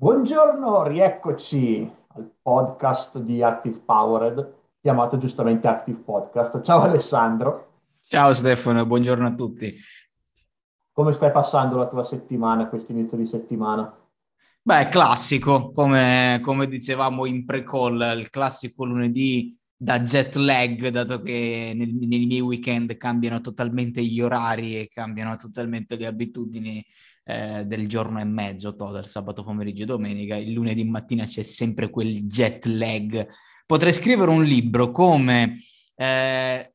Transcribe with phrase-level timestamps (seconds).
[0.00, 6.60] Buongiorno, rieccoci al podcast di Active Powered, chiamato giustamente Active Podcast.
[6.60, 7.72] Ciao Alessandro.
[8.06, 9.74] Ciao Stefano, buongiorno a tutti.
[10.92, 13.92] Come stai passando la tua settimana, questo inizio di settimana?
[14.62, 21.72] Beh, classico, come, come dicevamo in pre-call, il classico lunedì da jet lag, dato che
[21.74, 26.86] nel, nei miei weekend cambiano totalmente gli orari e cambiano totalmente le abitudini
[27.28, 31.90] eh, del giorno e mezzo, total, sabato pomeriggio e domenica, il lunedì mattina c'è sempre
[31.90, 33.28] quel jet lag.
[33.66, 35.58] Potrei scrivere un libro come
[35.94, 36.72] eh,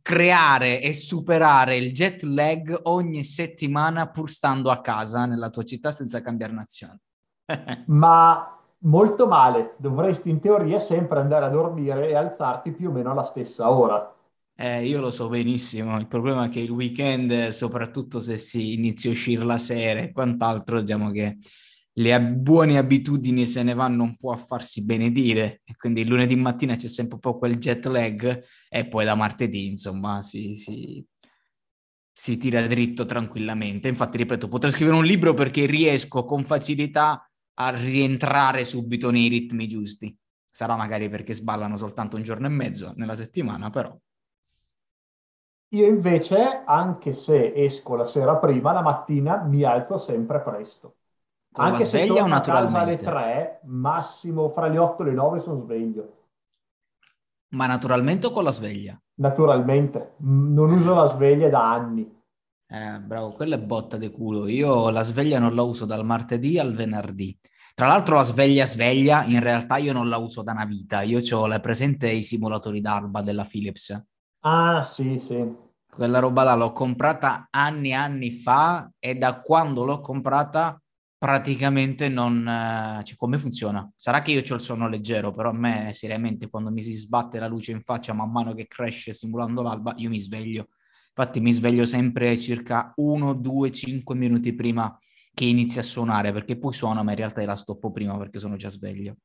[0.00, 5.90] creare e superare il jet lag ogni settimana pur stando a casa nella tua città
[5.90, 7.00] senza cambiare nazione.
[7.86, 13.10] Ma molto male, dovresti in teoria sempre andare a dormire e alzarti più o meno
[13.10, 14.14] alla stessa ora.
[14.60, 19.08] Eh, io lo so benissimo, il problema è che il weekend, soprattutto se si inizia
[19.08, 21.38] a uscire la sera e quant'altro, diciamo che
[21.92, 26.34] le buone abitudini se ne vanno un po' a farsi benedire e quindi il lunedì
[26.34, 31.06] mattina c'è sempre un po' quel jet lag e poi da martedì, insomma, si, si,
[32.12, 33.86] si tira dritto tranquillamente.
[33.86, 39.68] Infatti, ripeto, potrei scrivere un libro perché riesco con facilità a rientrare subito nei ritmi
[39.68, 40.16] giusti.
[40.50, 43.96] Sarà magari perché sballano soltanto un giorno e mezzo nella settimana, però
[45.70, 50.96] io invece, anche se esco la sera prima, la mattina mi alzo sempre presto.
[51.52, 53.04] con Anche se torno a casa alle naturalmente?
[53.04, 56.12] 3, massimo fra le 8 e le 9 sono sveglio.
[57.50, 59.00] Ma naturalmente o con la sveglia?
[59.16, 62.16] Naturalmente, non uso la sveglia da anni.
[62.70, 64.46] Eh, bravo, quella è botta di culo.
[64.46, 67.36] Io la sveglia non la uso dal martedì al venerdì.
[67.74, 71.02] Tra l'altro la sveglia sveglia, in realtà io non la uso da una vita.
[71.02, 74.06] Io ho la presente i simulatori d'alba della Philips.
[74.40, 75.66] Ah, sì, sì.
[75.90, 80.80] Quella roba là l'ho comprata anni e anni fa e da quando l'ho comprata
[81.16, 82.46] praticamente non...
[82.46, 83.88] eh, cioè, come funziona?
[83.96, 87.38] Sarà che io ho il sonno leggero, però a me seriamente quando mi si sbatte
[87.40, 90.68] la luce in faccia man mano che cresce simulando l'alba, io mi sveglio.
[91.08, 94.96] Infatti mi sveglio sempre circa 1, 2, 5 minuti prima
[95.34, 98.54] che inizi a suonare, perché poi suona, ma in realtà la stoppo prima perché sono
[98.56, 99.16] già sveglio.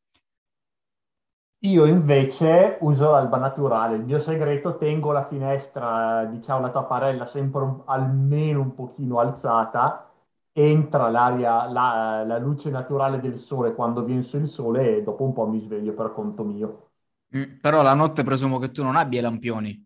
[1.65, 3.95] Io invece uso l'alba naturale.
[3.95, 10.09] Il mio segreto, tengo la finestra, diciamo la tapparella sempre un- almeno un pochino alzata,
[10.51, 15.23] entra l'aria, la, la luce naturale del sole quando viene su il sole e dopo
[15.23, 16.89] un po' mi sveglio per conto mio.
[17.35, 19.85] Mm, però la notte presumo che tu non abbia lampioni.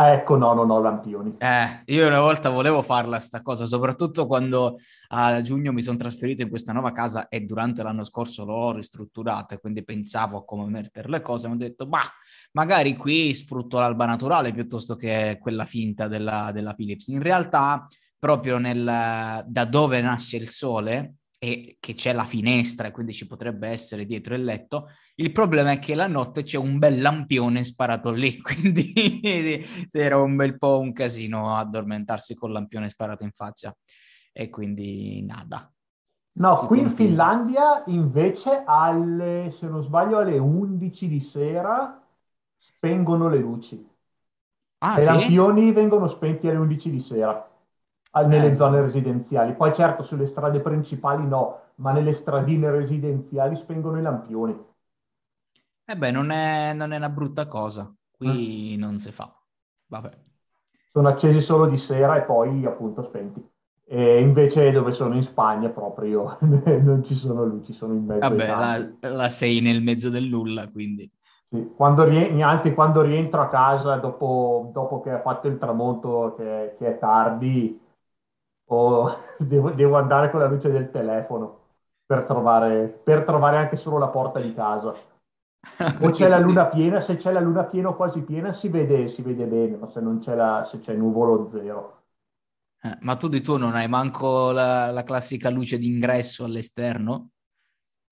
[0.00, 1.34] Ah, ecco, no, non ho lampioni.
[1.36, 4.78] Eh, io una volta volevo farla sta cosa, soprattutto quando
[5.08, 9.54] a giugno mi sono trasferito in questa nuova casa e durante l'anno scorso l'ho ristrutturata,
[9.54, 12.10] e quindi pensavo a come mettere le cose, mi ho detto, bah,
[12.52, 17.08] magari qui sfrutto l'alba naturale piuttosto che quella finta della, della Philips.
[17.08, 17.86] In realtà,
[18.18, 23.26] proprio nel, da dove nasce il sole e che c'è la finestra e quindi ci
[23.26, 27.64] potrebbe essere dietro il letto, il problema è che la notte c'è un bel lampione
[27.64, 28.92] sparato lì, quindi
[29.92, 33.74] era un bel po' un casino addormentarsi col lampione sparato in faccia
[34.32, 35.72] e quindi nada,
[36.32, 36.88] No, si qui in.
[36.88, 42.00] Finlandia invece alle, se non sbaglio, alle 11 di sera
[42.56, 43.88] spengono le luci.
[44.80, 45.04] Ah i sì?
[45.04, 47.49] lampioni vengono spenti alle 11 di sera
[48.26, 49.54] nelle zone residenziali.
[49.54, 54.56] Poi certo sulle strade principali no, ma nelle stradine residenziali spengono i lampioni.
[55.86, 57.92] eh beh, non è, non è una brutta cosa,
[58.24, 58.50] Mm.
[58.50, 59.34] qui non si fa,
[59.86, 60.18] vabbè.
[60.92, 63.44] Sono accesi solo di sera e poi appunto spenti.
[63.84, 68.54] E invece dove sono in Spagna proprio non ci sono luci, sono in mezzo Vabbè,
[68.54, 71.10] la, la sei nel mezzo del nulla, quindi...
[71.52, 76.34] Sì, Quando rie- anzi, quando rientro a casa dopo, dopo che ha fatto il tramonto,
[76.36, 77.79] che, che è tardi,
[78.72, 81.58] o devo, devo andare con la luce del telefono
[82.06, 84.94] per trovare, per trovare anche solo la porta di casa.
[85.98, 89.06] O c'è la luna piena, se c'è la luna piena o quasi piena si vede,
[89.06, 92.02] si vede bene, ma se non c'è la, se c'è nuvolo zero.
[92.82, 97.30] eh, ma tu di tuo non hai manco la, la classica luce d'ingresso all'esterno?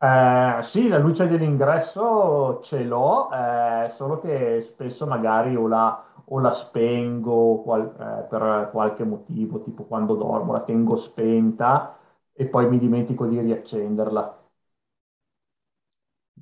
[0.00, 6.38] Eh, sì, la luce dell'ingresso ce l'ho, eh, solo che spesso magari o la, o
[6.40, 11.98] la spengo qual- eh, per qualche motivo, tipo quando dormo, la tengo spenta
[12.32, 14.36] e poi mi dimentico di riaccenderla.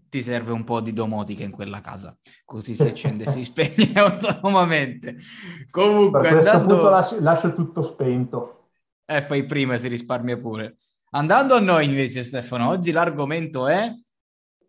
[0.08, 5.16] Ti serve un po' di domotica in quella casa, così si accende si spegne autonomamente.
[6.10, 6.88] Per Comunque, questo punto andando...
[6.88, 8.70] lascio, lascio tutto spento.
[9.04, 10.78] Eh, fai prima si risparmia pure.
[11.10, 13.90] Andando a noi invece, Stefano, oggi l'argomento è...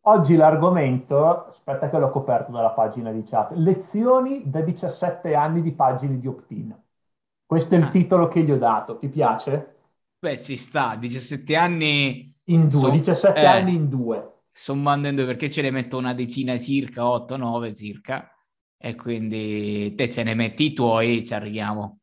[0.07, 5.71] Oggi l'argomento, aspetta che l'ho coperto dalla pagina di chat, lezioni da 17 anni di
[5.73, 6.75] pagine di opt-in.
[7.45, 9.75] Questo è il Ah, titolo che gli ho dato, ti piace?
[10.19, 14.41] beh, ci sta, 17 anni In due, So- 17 eh, anni in due.
[14.51, 18.29] sommando in due perché ce ne metto una decina circa, 8-9 circa,
[18.77, 21.99] e quindi te ce ne metti i tuoi e ci arriviamo.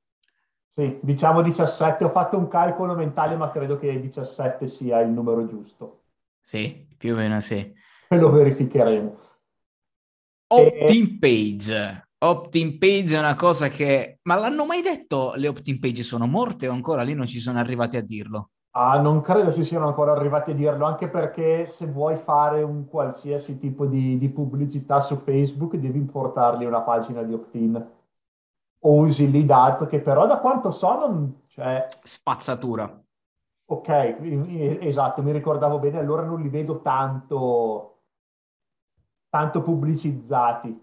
[0.68, 2.04] Sì, diciamo 17.
[2.04, 6.02] Ho fatto un calcolo mentale, ma credo che 17 sia il numero giusto.
[6.42, 7.72] Sì, più o meno sì.
[8.20, 9.18] Lo verificheremo.
[10.46, 12.08] Opt-in page.
[12.18, 14.18] Opt-in page è una cosa che...
[14.22, 17.58] Ma l'hanno mai detto le opt-in page sono morte o ancora lì non ci sono
[17.58, 18.50] arrivati a dirlo?
[18.76, 22.86] Ah, non credo ci siano ancora arrivati a dirlo, anche perché se vuoi fare un
[22.88, 27.86] qualsiasi tipo di, di pubblicità su Facebook devi importarli una pagina di opt-in
[28.80, 31.40] o usi lead ads, che però da quanto so non...
[31.48, 33.00] Cioè, Spazzatura.
[33.66, 34.16] ok,
[34.80, 37.93] esatto, mi ricordavo bene, allora non li vedo tanto,
[39.34, 40.80] tanto pubblicizzati.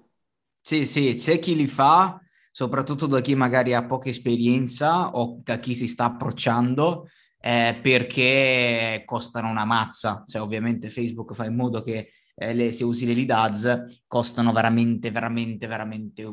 [0.59, 2.19] Sì, sì, c'è chi li fa,
[2.51, 7.07] soprattutto da chi magari ha poca esperienza o da chi si sta approcciando,
[7.39, 10.23] eh, perché costano una mazza.
[10.27, 14.51] Cioè, ovviamente Facebook fa in modo che eh, le- se usi le lead ads costano
[14.51, 16.25] veramente, veramente, veramente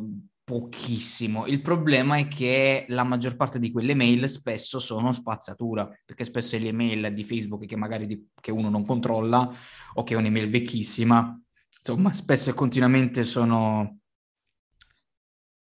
[0.43, 1.47] pochissimo.
[1.47, 6.57] Il problema è che la maggior parte di quelle mail spesso sono spazzatura, perché spesso
[6.59, 9.51] le mail di Facebook che magari di- che uno non controlla
[9.95, 11.39] o che è un'email vecchissima,
[11.89, 14.01] insomma, spesso e continuamente sono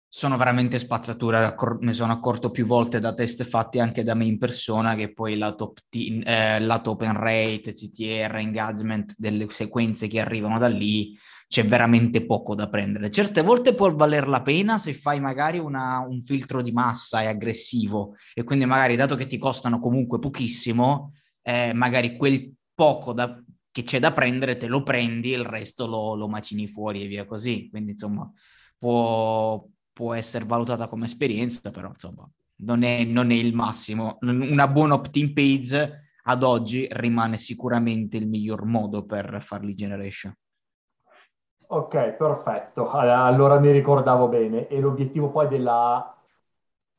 [0.08, 4.38] sono veramente spazzatura, mi sono accorto più volte da test fatti anche da me in
[4.38, 10.58] persona che poi lato, opt-in- eh, lato open rate, CTR, engagement delle sequenze che arrivano
[10.58, 11.14] da lì,
[11.48, 13.10] c'è veramente poco da prendere.
[13.10, 17.26] Certe volte può valer la pena se fai magari una- un filtro di massa e
[17.26, 21.12] aggressivo e quindi magari dato che ti costano comunque pochissimo,
[21.42, 23.42] eh, magari quel poco da-
[23.76, 27.26] che c'è da prendere te lo prendi il resto lo, lo macini fuori e via
[27.26, 27.68] così.
[27.68, 28.30] Quindi insomma
[28.78, 29.62] può,
[29.92, 32.26] può essere valutata come esperienza, però insomma
[32.60, 34.16] non è, non è il massimo.
[34.22, 40.34] Una buona opt-in page ad oggi rimane sicuramente il miglior modo per far lead generation.
[41.68, 42.88] Ok, perfetto.
[42.88, 44.68] Allora mi ricordavo bene.
[44.68, 46.16] E l'obiettivo poi della,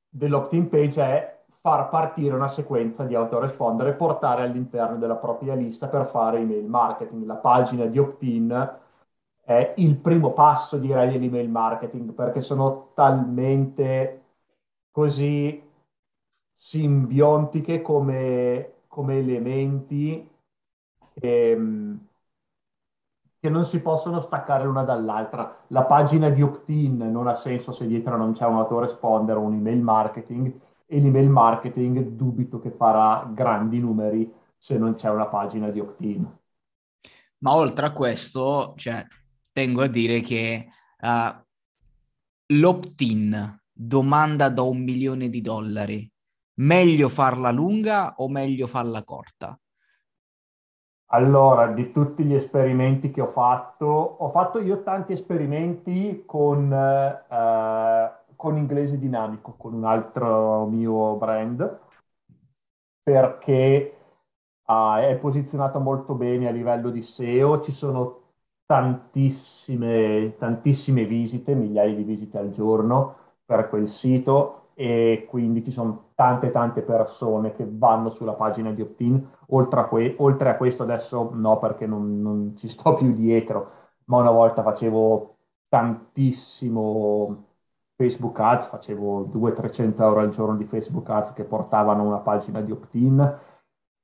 [0.08, 1.37] dell'opt-in page è
[1.68, 6.66] far partire una sequenza di autorespondere e portare all'interno della propria lista per fare email
[6.66, 7.26] marketing.
[7.26, 8.80] La pagina di opt-in
[9.44, 14.24] è il primo passo, direi, dell'email marketing, perché sono talmente
[14.92, 15.62] così
[16.54, 20.26] simbiontiche come, come elementi
[21.16, 22.08] ehm,
[23.40, 25.66] che non si possono staccare l'una dall'altra.
[25.68, 29.56] La pagina di opt-in non ha senso se dietro non c'è un autoresponder o un
[29.56, 35.70] email marketing e l'email marketing dubito che farà grandi numeri se non c'è una pagina
[35.70, 36.26] di opt-in.
[37.40, 39.06] Ma oltre a questo, cioè,
[39.52, 40.68] tengo a dire che
[41.02, 41.36] uh,
[42.48, 46.10] l'opt-in domanda da un milione di dollari,
[46.56, 49.60] meglio farla lunga o meglio farla corta?
[51.12, 58.12] Allora, di tutti gli esperimenti che ho fatto, ho fatto io tanti esperimenti con, eh,
[58.38, 61.80] con inglese dinamico, con un altro mio brand,
[63.04, 63.96] perché
[64.66, 68.22] ah, è posizionato molto bene a livello di SEO, ci sono
[68.66, 76.12] tantissime, tantissime visite, migliaia di visite al giorno per quel sito e quindi ci sono
[76.16, 79.26] tante tante persone che vanno sulla pagina di opt-in.
[79.50, 83.72] Oltre a, que- oltre a questo adesso no perché non, non ci sto più dietro,
[84.06, 85.38] ma una volta facevo
[85.70, 87.47] tantissimo
[87.98, 92.72] Facebook Ads, facevo 200-300 euro al giorno di Facebook Ads che portavano una pagina di
[92.72, 93.40] opt-in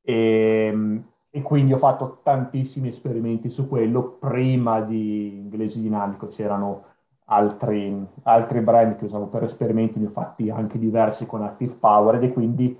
[0.01, 4.17] e, e quindi ho fatto tantissimi esperimenti su quello.
[4.19, 6.85] Prima di Inglese Dinamico c'erano
[7.25, 12.23] altri, altri brand che usavo per esperimenti, ne ho fatti anche diversi con Active Powered
[12.23, 12.75] e quindi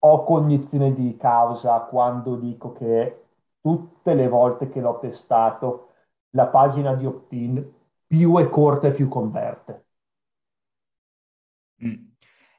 [0.00, 3.26] ho cognizione di causa quando dico che
[3.60, 5.90] tutte le volte che l'ho testato
[6.30, 7.64] la pagina di opt-in
[8.06, 9.86] più è corta e più converte.
[11.84, 12.06] Mm.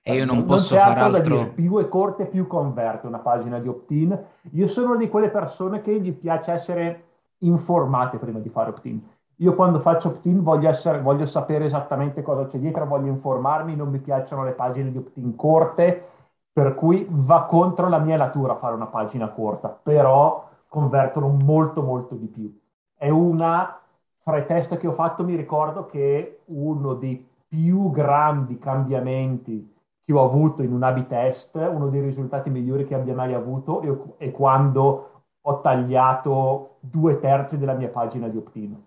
[0.02, 3.20] E io non posso c'è fare altro dire, più è corta e più converte una
[3.20, 4.18] pagina di opt-in.
[4.54, 7.04] Io sono di quelle persone che gli piace essere
[7.40, 9.02] informate prima di fare opt-in.
[9.36, 13.90] Io quando faccio opt-in voglio, essere, voglio sapere esattamente cosa c'è dietro, voglio informarmi, non
[13.90, 16.08] mi piacciono le pagine di opt-in corte,
[16.52, 22.16] per cui va contro la mia natura fare una pagina corta, però convertono molto molto
[22.16, 22.60] di più.
[22.96, 23.80] È una,
[24.18, 29.76] fra i test che ho fatto mi ricordo che uno dei più grandi cambiamenti
[30.06, 34.16] che ho avuto in un A-B test, uno dei risultati migliori che abbia mai avuto
[34.18, 38.82] è, quando ho tagliato due terzi della mia pagina di opt-in.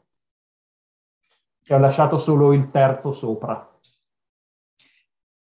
[1.65, 3.69] E ho lasciato solo il terzo sopra.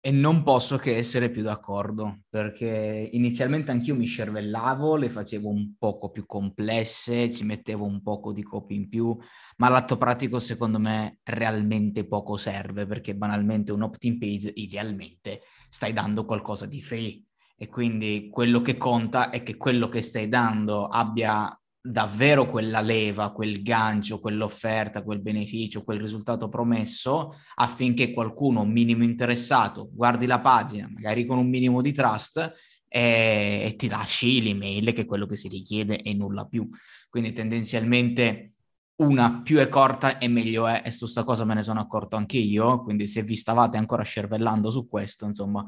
[0.04, 5.74] E non posso che essere più d'accordo, perché inizialmente anch'io mi scervellavo, le facevo un
[5.78, 9.16] poco più complesse, ci mettevo un poco di copy in più,
[9.58, 15.92] ma l'atto pratico secondo me realmente poco serve, perché banalmente un opt-in page idealmente stai
[15.92, 17.22] dando qualcosa di free.
[17.56, 23.32] E quindi quello che conta è che quello che stai dando abbia davvero quella leva,
[23.32, 30.88] quel gancio, quell'offerta, quel beneficio, quel risultato promesso affinché qualcuno minimo interessato guardi la pagina,
[30.88, 32.38] magari con un minimo di trust
[32.86, 36.68] e, e ti lasci l'email che è quello che si richiede e nulla più.
[37.10, 38.52] Quindi tendenzialmente
[38.96, 42.14] una più è corta e meglio è e su questa cosa me ne sono accorto
[42.14, 45.66] anche io, quindi se vi stavate ancora scervellando su questo, insomma,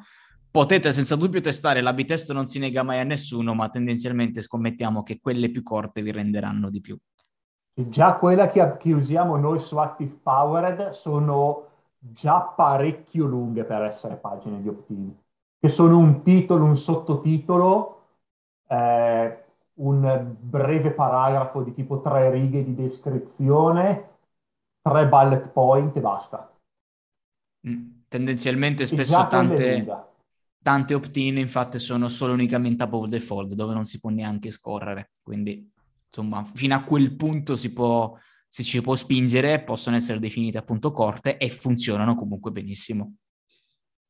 [0.54, 5.02] Potete senza dubbio testare, la B-test non si nega mai a nessuno, ma tendenzialmente scommettiamo
[5.02, 6.96] che quelle più corte vi renderanno di più.
[7.75, 14.14] Già quella che, che usiamo noi su Active Powered sono già parecchio lunghe per essere
[14.14, 15.12] pagine di opt-in,
[15.58, 18.02] che sono un titolo, un sottotitolo,
[18.68, 24.11] eh, un breve paragrafo di tipo tre righe di descrizione,
[24.80, 26.49] tre bullet point e basta.
[27.66, 30.12] Mm, tendenzialmente spesso tante
[30.64, 35.11] Tante opt-in infatti sono solo unicamente above the fold, dove non si può neanche scorrere.
[35.23, 35.71] Quindi,
[36.06, 38.16] insomma, fino a quel punto si può,
[38.49, 43.16] si ci può spingere, possono essere definite appunto corte e funzionano comunque benissimo.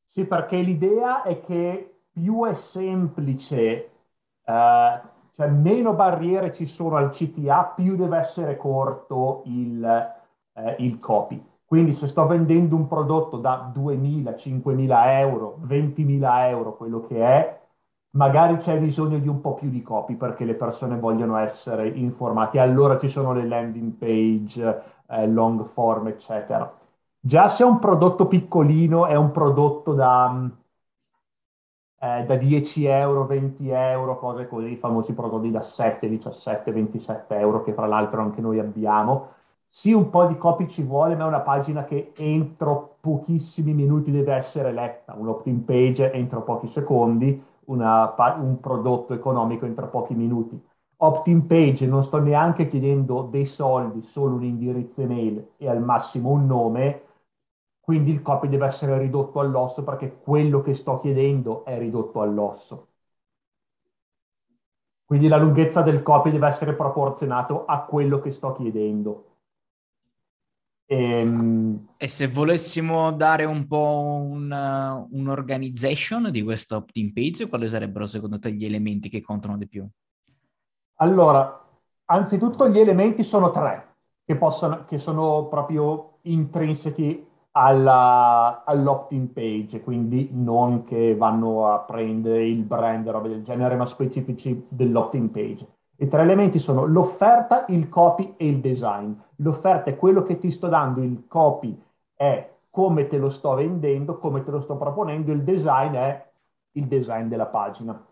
[0.05, 3.91] Sì, perché l'idea è che più è semplice,
[4.45, 5.01] eh,
[5.33, 9.83] cioè meno barriere ci sono al CTA, più deve essere corto il,
[10.53, 11.45] eh, il copy.
[11.65, 17.59] Quindi se sto vendendo un prodotto da 2.000, 5.000 euro, 20.000 euro, quello che è,
[18.11, 22.59] magari c'è bisogno di un po' più di copy perché le persone vogliono essere informate.
[22.59, 26.71] Allora ci sono le landing page, eh, long form, eccetera.
[27.19, 30.49] Già se è un prodotto piccolino, è un prodotto da,
[31.99, 37.35] eh, da 10 euro, 20 euro, cose così, i famosi prodotti da 7, 17, 27
[37.37, 39.33] euro che fra l'altro anche noi abbiamo
[39.77, 44.09] sì, un po' di copy ci vuole, ma è una pagina che entro pochissimi minuti
[44.09, 45.13] deve essere letta.
[45.15, 50.57] Un opt-in page entro pochi secondi, una, un prodotto economico entro pochi minuti.
[50.97, 56.29] Opt-in page non sto neanche chiedendo dei soldi, solo un indirizzo email e al massimo
[56.31, 57.01] un nome,
[57.81, 62.87] quindi il copy deve essere ridotto all'osso perché quello che sto chiedendo è ridotto all'osso.
[65.03, 69.34] Quindi la lunghezza del copy deve essere proporzionato a quello che sto chiedendo.
[70.87, 77.47] E, ehm, e se volessimo dare un po' un, uh, un'organization di questa opt-in page,
[77.47, 79.87] quali sarebbero secondo te gli elementi che contano di più?
[80.97, 81.63] Allora,
[82.05, 90.29] anzitutto gli elementi sono tre, che, possono, che sono proprio intrinseci alla, all'opt-in page, quindi
[90.31, 95.74] non che vanno a prendere il brand, robe del genere, ma specifici dell'opt-in page.
[95.97, 99.13] I tre elementi sono l'offerta, il copy e il design.
[99.37, 101.81] L'offerta è quello che ti sto dando, il copy
[102.13, 106.29] è come te lo sto vendendo, come te lo sto proponendo, il design è
[106.73, 108.05] il design della pagina.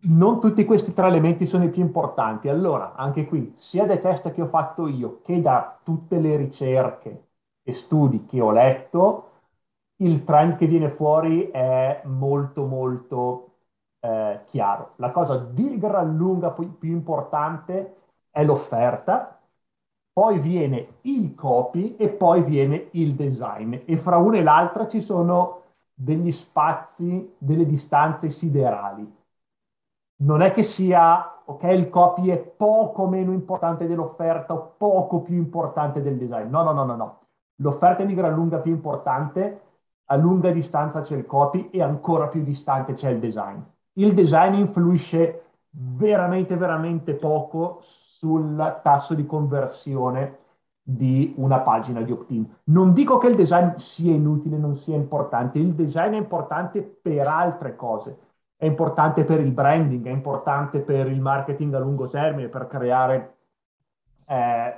[0.00, 2.48] Non tutti questi tre elementi sono i più importanti.
[2.48, 7.24] Allora, anche qui, sia dai test che ho fatto io, che da tutte le ricerche
[7.64, 9.30] e studi che ho letto,
[9.96, 13.47] il trend che viene fuori è molto, molto
[14.08, 14.92] eh, chiaro.
[14.96, 17.96] La cosa di gran lunga più, più importante
[18.30, 19.38] è l'offerta,
[20.12, 23.76] poi viene il copy e poi viene il design.
[23.84, 25.62] E fra una e l'altra ci sono
[25.94, 29.16] degli spazi, delle distanze siderali.
[30.20, 35.36] Non è che sia, ok, il copy è poco meno importante dell'offerta o poco più
[35.36, 36.48] importante del design.
[36.48, 37.20] No, no, no, no, no.
[37.56, 39.62] L'offerta è di gran lunga più importante,
[40.06, 43.60] a lunga distanza c'è il copy e ancora più distante c'è il design
[43.98, 50.38] il design influisce veramente, veramente poco sul tasso di conversione
[50.82, 52.46] di una pagina di opt-in.
[52.64, 57.26] Non dico che il design sia inutile, non sia importante, il design è importante per
[57.26, 58.18] altre cose.
[58.56, 63.36] È importante per il branding, è importante per il marketing a lungo termine, per creare
[64.26, 64.74] eh,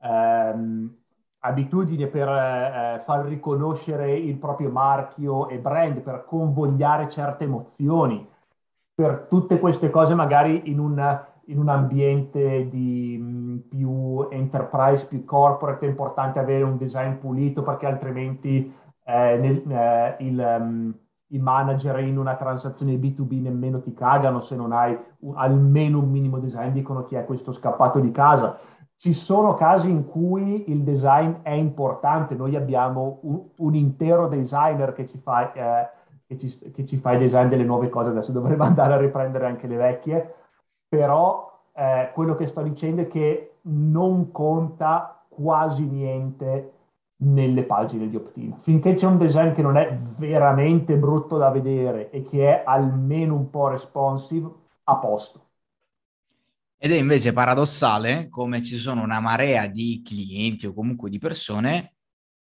[0.00, 0.96] ehm,
[1.40, 8.26] abitudini, per eh, far riconoscere il proprio marchio e brand, per convogliare certe emozioni
[9.00, 15.24] per tutte queste cose magari in un, in un ambiente di mm, più enterprise, più
[15.24, 18.70] corporate, è importante avere un design pulito perché altrimenti
[19.04, 20.94] eh, nel, eh, il, um,
[21.28, 26.10] i manager in una transazione B2B nemmeno ti cagano se non hai un, almeno un
[26.10, 28.58] minimo design, dicono chi è questo scappato di casa.
[28.98, 32.34] ci sono casi in cui il design è importante.
[32.34, 35.88] Noi abbiamo un, un intero designer che ci, fa, eh,
[36.30, 38.10] che, ci, che ci fa design delle nuove cose.
[38.10, 40.34] Adesso dovremmo andare a riprendere anche le vecchie,
[40.88, 46.74] però eh, quello che sto dicendo è che non conta quasi niente
[47.22, 48.54] nelle pagine di opt-in.
[48.56, 53.34] Finché c'è un design che non è veramente brutto da vedere e che è almeno
[53.34, 54.48] un po' responsive,
[54.84, 55.48] a posto.
[56.78, 61.96] Ed è invece paradossale come ci sono una marea di clienti o comunque di persone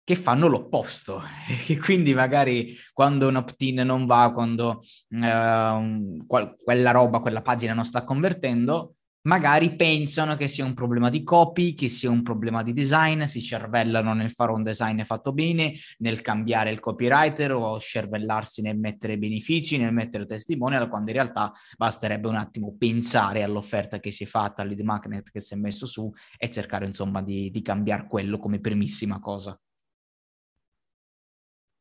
[0.04, 1.22] che fanno l'opposto,
[1.66, 7.72] e quindi magari quando un opt-in non va, quando eh, qual- quella roba, quella pagina
[7.72, 8.96] non sta convertendo,
[9.26, 13.40] magari pensano che sia un problema di copy, che sia un problema di design, si
[13.40, 19.16] cervellano nel fare un design fatto bene, nel cambiare il copywriter o cervellarsi nel mettere
[19.18, 24.26] benefici, nel mettere testimonial, quando in realtà basterebbe un attimo pensare all'offerta che si è
[24.26, 28.06] fatta, al lead magnet che si è messo su e cercare insomma di, di cambiare
[28.06, 29.58] quello come primissima cosa.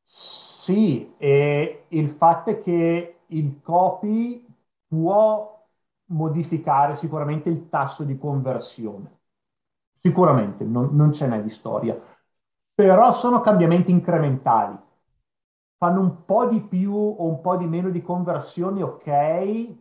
[0.03, 4.45] Sì, e il fatto è che il copy
[4.87, 5.49] può
[6.05, 9.19] modificare sicuramente il tasso di conversione.
[9.99, 11.97] Sicuramente, non, non ce n'è di storia.
[12.73, 14.77] Però sono cambiamenti incrementali.
[15.77, 19.75] Fanno un po' di più o un po' di meno di conversioni, ok,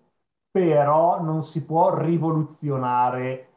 [0.51, 3.49] però non si può rivoluzionare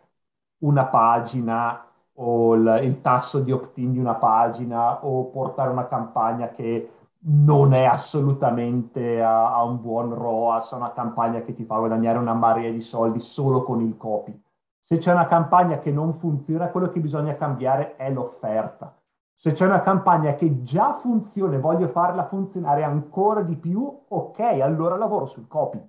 [0.60, 6.50] una pagina o il, il tasso di opt-in di una pagina o portare una campagna
[6.50, 6.90] che
[7.28, 12.34] non è assolutamente a, a, un buon ROAS, una campagna che ti fa guadagnare una
[12.34, 14.40] marea di soldi solo con il copy.
[14.84, 18.96] Se c'è una campagna che non funziona, quello che bisogna cambiare è l'offerta.
[19.36, 24.40] Se c'è una campagna che già funziona e voglio farla funzionare ancora di più, ok,
[24.40, 25.82] allora lavoro sul copy.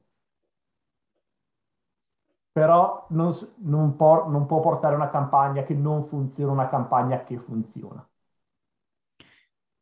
[2.57, 7.39] Però non, non, por, non può portare una campagna che non funziona, una campagna che
[7.39, 8.03] funziona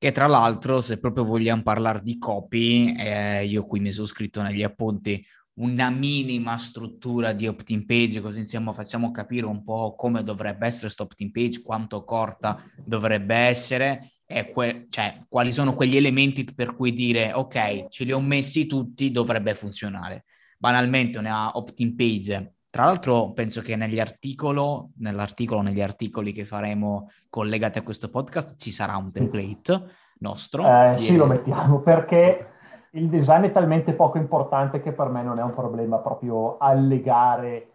[0.04, 4.42] che tra l'altro, se proprio vogliamo parlare di copy, eh, io qui mi sono scritto
[4.42, 10.22] negli appunti una minima struttura di opt-in page, così insieme facciamo capire un po' come
[10.22, 15.96] dovrebbe essere questo opt-in page, quanto corta dovrebbe essere, e que- cioè quali sono quegli
[15.96, 20.24] elementi per cui dire ok, ce li ho messi tutti, dovrebbe funzionare.
[20.58, 27.08] Banalmente una opt-in page tra l'altro penso che negli articolo, nell'articolo, negli articoli che faremo
[27.30, 29.84] collegati a questo podcast ci sarà un template
[30.18, 30.66] nostro.
[30.66, 32.48] Eh, sì, lo mettiamo perché
[32.90, 37.68] il design è talmente poco importante che per me non è un problema proprio allegare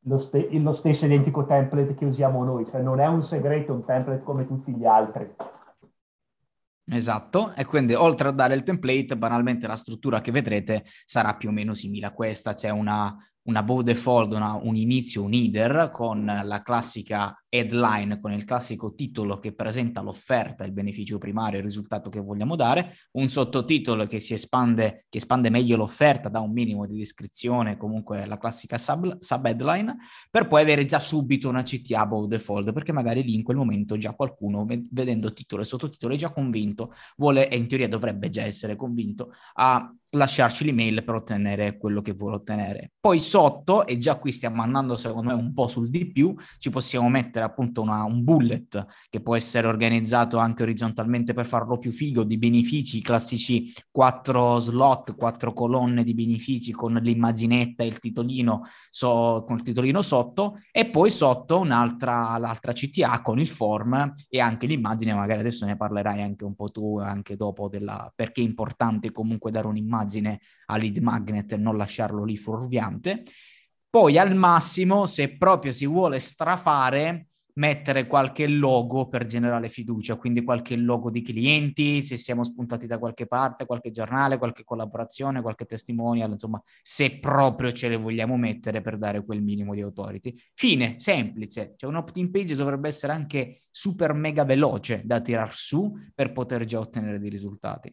[0.00, 3.84] lo, ste- lo stesso identico template che usiamo noi, cioè non è un segreto, un
[3.84, 5.32] template come tutti gli altri.
[6.92, 11.50] Esatto, e quindi oltre a dare il template, banalmente la struttura che vedrete sarà più
[11.50, 15.90] o meno simile a questa, c'è una una above fold, una, un inizio, un header
[15.92, 21.64] con la classica headline, con il classico titolo che presenta l'offerta, il beneficio primario, il
[21.64, 26.52] risultato che vogliamo dare, un sottotitolo che si espande, che espande meglio l'offerta, da un
[26.52, 29.96] minimo di descrizione, comunque la classica sub, headline,
[30.30, 33.96] per poi avere già subito una CTA above fold, perché magari lì in quel momento
[33.96, 38.42] già qualcuno, vedendo titolo e sottotitolo, è già convinto, vuole e in teoria dovrebbe già
[38.42, 42.92] essere convinto a lasciarci l'email per ottenere quello che vuole ottenere.
[42.98, 46.70] Poi sotto, e già qui stiamo andando secondo me un po' sul di più, ci
[46.70, 51.92] possiamo mettere appunto una, un bullet che può essere organizzato anche orizzontalmente per farlo più
[51.92, 57.98] figo, di benefici, i classici quattro slot, quattro colonne di benefici con l'immaginetta e il
[57.98, 64.14] titolino, so, con il titolino sotto, e poi sotto un'altra l'altra CTA con il form
[64.28, 68.40] e anche l'immagine, magari adesso ne parlerai anche un po' tu, anche dopo, della, perché
[68.40, 73.24] è importante comunque dare un'immagine immagine a lead magnet non lasciarlo lì fuorviante.
[73.88, 80.44] Poi al massimo, se proprio si vuole strafare, mettere qualche logo per generare fiducia, quindi
[80.44, 85.66] qualche logo di clienti, se siamo spuntati da qualche parte, qualche giornale, qualche collaborazione, qualche
[85.66, 90.34] testimonial, insomma, se proprio ce le vogliamo mettere per dare quel minimo di authority.
[90.54, 95.92] Fine, semplice, cioè un opt-in page dovrebbe essere anche super mega veloce da tirar su
[96.14, 97.92] per poter già ottenere dei risultati.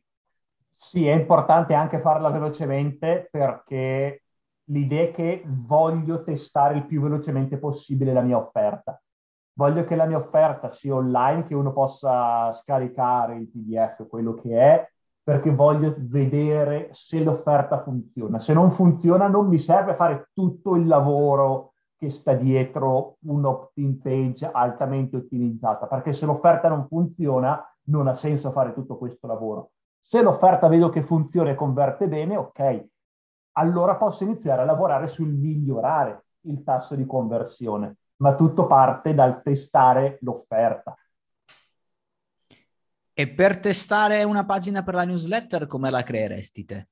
[0.79, 4.21] Sì, è importante anche farla velocemente perché
[4.65, 9.01] l'idea è che voglio testare il più velocemente possibile la mia offerta.
[9.53, 14.55] Voglio che la mia offerta sia online, che uno possa scaricare il PDF, quello che
[14.55, 14.87] è,
[15.23, 18.37] perché voglio vedere se l'offerta funziona.
[18.37, 23.99] Se non funziona non mi serve fare tutto il lavoro che sta dietro un opt-in
[23.99, 29.71] page altamente ottimizzata, perché se l'offerta non funziona non ha senso fare tutto questo lavoro.
[30.09, 32.85] Se l'offerta vedo che funziona e converte bene, ok,
[33.57, 37.97] allora posso iniziare a lavorare sul migliorare il tasso di conversione.
[38.19, 40.97] ma tutto parte dal testare l'offerta.
[43.13, 46.87] E per testare una pagina per la newsletter, come la creeresti te?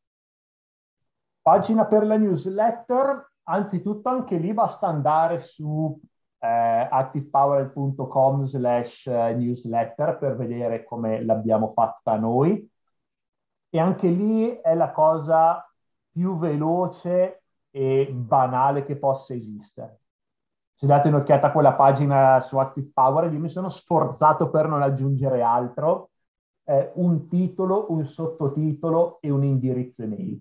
[1.41, 5.99] Pagina per la newsletter, anzitutto anche lì basta andare su
[6.37, 12.69] eh, activepower.com slash eh, newsletter per vedere come l'abbiamo fatta noi.
[13.75, 15.69] E anche lì è la cosa
[16.09, 19.99] più veloce e banale che possa esistere.
[20.73, 24.81] Se date un'occhiata a quella pagina su Active Power, io mi sono sforzato per non
[24.81, 26.11] aggiungere altro
[26.63, 30.39] eh, un titolo, un sottotitolo e un indirizzo email.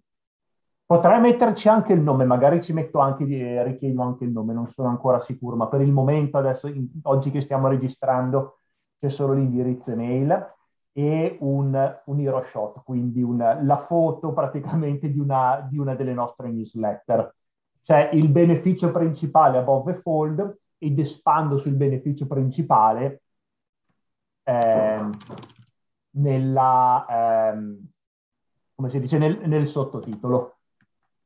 [0.87, 4.68] Potrei metterci anche il nome, magari ci metto anche, eh, richiedo anche il nome, non
[4.68, 8.61] sono ancora sicuro, ma per il momento adesso, in, oggi che stiamo registrando,
[8.97, 10.53] c'è solo l'indirizzo email
[10.96, 16.14] e un, un hero shot, quindi una, la foto praticamente di una, di una, delle
[16.14, 17.35] nostre newsletter.
[17.83, 23.22] C'è il beneficio principale above the fold ed espando sul beneficio principale
[24.44, 25.11] eh,
[26.11, 27.88] nella, ehm,
[28.76, 30.59] come si dice, nel, nel sottotitolo.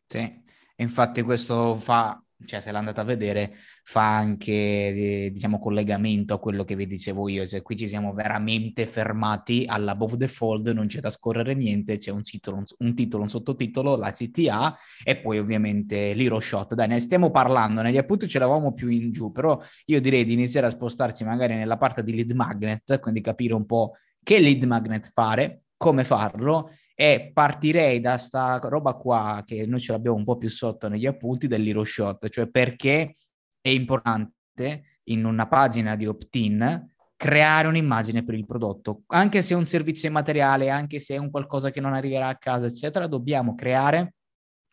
[0.07, 0.43] Sì,
[0.77, 6.65] infatti questo fa cioè se l'andate a vedere, fa anche, eh, diciamo, collegamento a quello
[6.65, 7.47] che vi dicevo io.
[7.47, 12.11] Cioè, qui ci siamo veramente fermati all'above the fold, non c'è da scorrere niente, c'è
[12.11, 16.75] un titolo, un, titolo, un sottotitolo, la CTA e poi ovviamente l'hero shot.
[16.75, 20.33] Dai, ne stiamo parlando, negli appunti ce l'avamo più in giù, però io direi di
[20.33, 24.63] iniziare a spostarci magari nella parte di lead magnet, quindi capire un po' che lead
[24.65, 30.25] magnet fare, come farlo e partirei da sta roba qua che noi ce l'abbiamo un
[30.25, 33.15] po' più sotto negli appunti dell'hero shot, cioè perché
[33.61, 39.57] è importante in una pagina di opt-in creare un'immagine per il prodotto, anche se è
[39.57, 43.55] un servizio immateriale, anche se è un qualcosa che non arriverà a casa, eccetera, dobbiamo
[43.55, 44.15] creare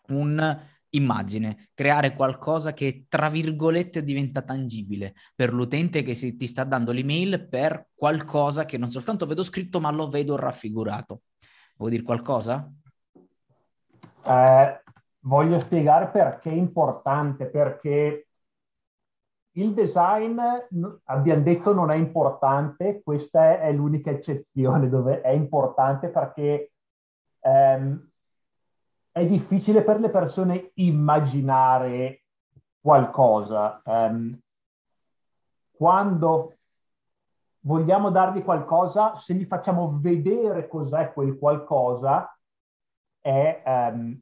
[0.07, 6.91] un'immagine, creare qualcosa che tra virgolette diventa tangibile per l'utente che si, ti sta dando
[6.91, 11.21] l'email per qualcosa che non soltanto vedo scritto ma lo vedo raffigurato.
[11.77, 12.71] Vuoi dire qualcosa?
[14.23, 14.83] Eh,
[15.19, 18.27] voglio spiegare perché è importante, perché
[19.57, 20.39] il design,
[21.05, 26.71] abbiamo detto, non è importante, questa è l'unica eccezione dove è importante perché
[27.39, 28.09] ehm,
[29.11, 32.23] è difficile per le persone immaginare
[32.81, 33.81] qualcosa.
[33.85, 34.37] Um,
[35.71, 36.55] quando
[37.65, 42.37] vogliamo dargli qualcosa, se gli facciamo vedere cos'è quel qualcosa,
[43.19, 44.19] è, um,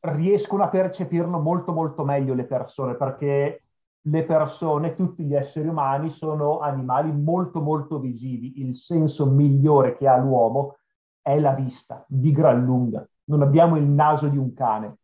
[0.00, 3.62] riescono a percepirlo molto molto meglio le persone, perché
[4.00, 8.60] le persone, tutti gli esseri umani, sono animali molto molto visivi.
[8.60, 10.76] Il senso migliore che ha l'uomo
[11.20, 13.06] è la vista, di gran lunga.
[13.24, 14.98] Non abbiamo il naso di un cane.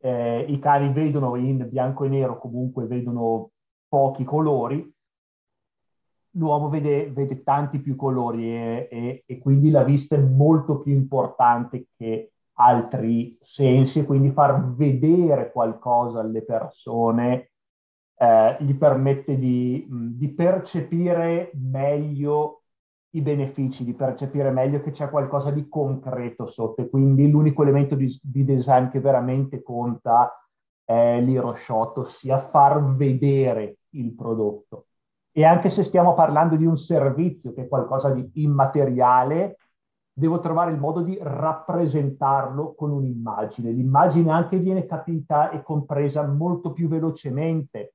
[0.00, 3.50] Eh, I cani vedono in bianco e nero, comunque vedono
[3.88, 4.94] pochi colori,
[6.38, 10.92] l'uomo vede, vede tanti più colori e, e, e, quindi la vista è molto più
[10.94, 17.50] importante che altri sensi quindi far vedere qualcosa alle persone
[18.16, 22.62] eh, gli permette di, di, percepire meglio
[23.10, 26.82] i benefici, di percepire meglio che c'è qualcosa di concreto sotto.
[26.82, 30.32] E quindi l'unico elemento di, di design che veramente conta
[30.84, 34.87] è l'hero shot, ossia far vedere il prodotto
[35.32, 39.58] e anche se stiamo parlando di un servizio che è qualcosa di immateriale,
[40.12, 43.70] devo trovare il modo di rappresentarlo con un'immagine.
[43.70, 47.94] L'immagine anche viene capita e compresa molto più velocemente,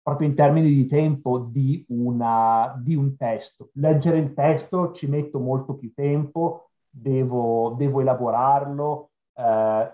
[0.00, 3.70] proprio in termini di tempo, di, una, di un testo.
[3.72, 9.90] Leggere il testo ci metto molto più tempo, devo, devo elaborarlo, eh,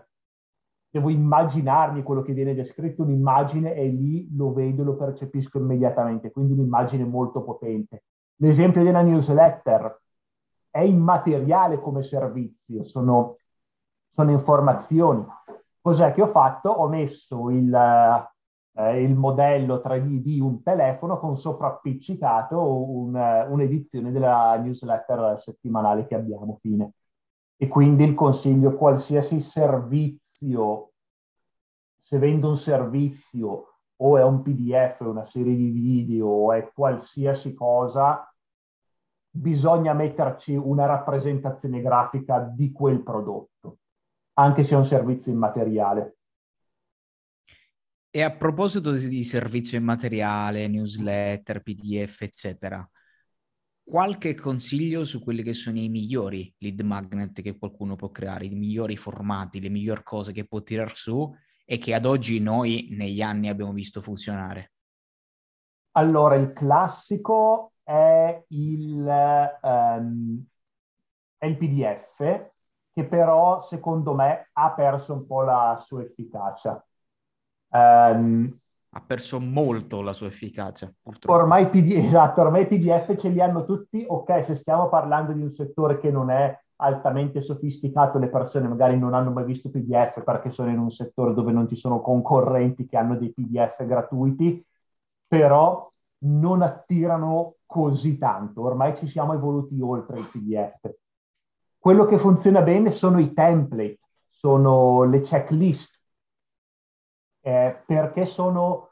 [0.93, 6.53] devo immaginarmi quello che viene descritto, un'immagine e lì lo vedo, lo percepisco immediatamente, quindi
[6.53, 8.05] un'immagine molto potente.
[8.37, 10.01] L'esempio della newsletter
[10.69, 13.39] è immateriale come servizio, sono,
[14.07, 15.25] sono informazioni.
[15.81, 16.69] Cos'è che ho fatto?
[16.69, 17.75] Ho messo il,
[18.75, 23.15] eh, il modello 3D di un telefono con soprappiccicato un,
[23.49, 26.93] un'edizione della newsletter settimanale che abbiamo, fine.
[27.57, 30.93] E quindi il consiglio, qualsiasi servizio servizio,
[32.01, 37.55] se vendo un servizio o è un PDF, una serie di video o è qualsiasi
[37.55, 38.27] cosa,
[39.31, 43.79] bisogna metterci una rappresentazione grafica di quel prodotto,
[44.35, 46.17] anche se è un servizio immateriale.
[48.15, 52.87] E a proposito di servizio immateriale, newsletter, PDF, eccetera,
[53.85, 58.51] qualche consiglio su quelli che sono i migliori lead magnet che qualcuno può creare, i
[58.51, 61.33] migliori formati, le migliori cose che può tirar su
[61.65, 64.73] e che ad oggi noi negli anni abbiamo visto funzionare?
[65.93, 70.45] Allora, il classico è il, um,
[71.37, 72.51] è il PDF,
[72.93, 76.85] che però secondo me ha perso un po' la sua efficacia.
[77.69, 78.59] Um,
[78.95, 81.39] ha perso molto la sua efficacia, purtroppo.
[81.39, 84.05] Ormai, PD, esatto, ormai i PDF ce li hanno tutti.
[84.07, 88.99] Ok, se stiamo parlando di un settore che non è altamente sofisticato, le persone magari
[88.99, 92.87] non hanno mai visto PDF perché sono in un settore dove non ci sono concorrenti
[92.87, 94.65] che hanno dei PDF gratuiti,
[95.27, 95.91] però
[96.25, 98.63] non attirano così tanto.
[98.63, 100.93] Ormai ci siamo evoluti oltre il PDF.
[101.79, 106.02] Quello che funziona bene sono i template, sono le checklist
[107.43, 108.89] eh, perché sono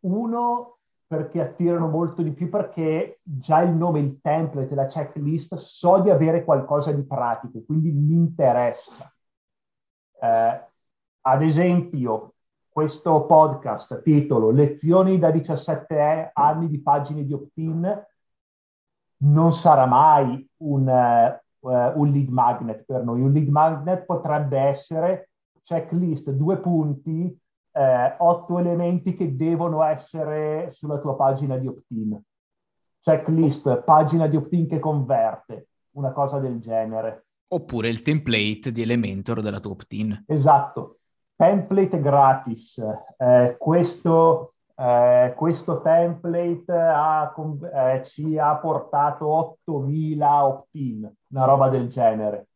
[0.00, 6.00] uno perché attirano molto di più perché già il nome, il template, la checklist so
[6.00, 9.12] di avere qualcosa di pratico, quindi mi interessa.
[10.20, 10.64] Eh,
[11.20, 12.34] ad esempio,
[12.68, 18.04] questo podcast titolo Lezioni da 17 anni di pagine di opt-in
[19.18, 21.68] non sarà mai un, uh,
[22.00, 23.22] un lead magnet per noi.
[23.22, 25.30] Un lead magnet potrebbe essere
[25.62, 27.36] checklist, due punti,
[27.76, 32.18] eh, otto elementi che devono essere sulla tua pagina di opt-in.
[33.02, 37.26] Checklist, pagina di opt-in che converte, una cosa del genere.
[37.48, 40.24] Oppure il template di Elementor della tua opt-in.
[40.26, 41.00] Esatto,
[41.36, 42.82] template gratis.
[43.18, 47.34] Eh, questo, eh, questo, template ha,
[47.74, 52.48] eh, ci ha portato 8.000 opt-in, una roba del genere.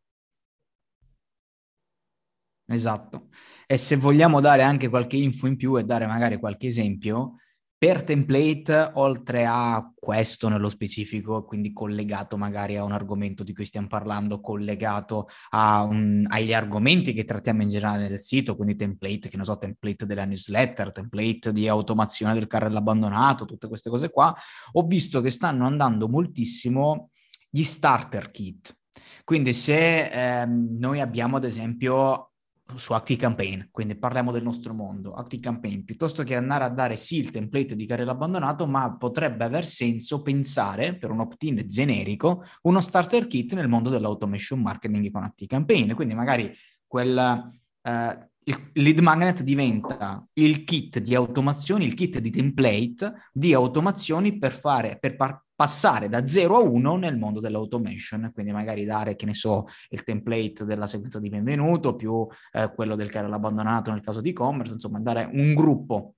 [2.70, 3.28] Esatto.
[3.66, 7.36] E se vogliamo dare anche qualche info in più e dare magari qualche esempio,
[7.76, 13.64] per template, oltre a questo nello specifico, quindi collegato magari a un argomento di cui
[13.64, 19.36] stiamo parlando, collegato un, agli argomenti che trattiamo in generale nel sito, quindi template, che
[19.36, 24.34] ne so, template della newsletter, template di automazione del carrello abbandonato, tutte queste cose qua,
[24.72, 27.10] ho visto che stanno andando moltissimo
[27.48, 28.76] gli starter kit.
[29.24, 32.29] Quindi se ehm, noi abbiamo ad esempio
[32.76, 37.30] su ActiveCampaign, quindi parliamo del nostro mondo, ActiveCampaign, piuttosto che andare a dare sì il
[37.30, 43.26] template di carrello abbandonato, ma potrebbe aver senso pensare per un opt-in generico uno starter
[43.26, 46.52] kit nel mondo dell'automation marketing con ActiveCampaign, quindi magari
[46.86, 47.50] quel...
[47.82, 54.38] Eh, il lead magnet diventa il kit di automazioni, il kit di template di automazioni
[54.38, 59.14] per fare, per par- passare da 0 a 1 nel mondo dell'automation, quindi magari dare,
[59.14, 63.90] che ne so, il template della sequenza di benvenuto più eh, quello del carrello abbandonato
[63.90, 66.14] nel caso di e-commerce, insomma, dare un gruppo